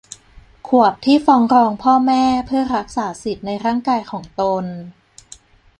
[0.67, 4.65] ขวบที่ฟ้องร้องพ่อแม่เพื่อรักษาสิทธิ์ในร่างกายของตน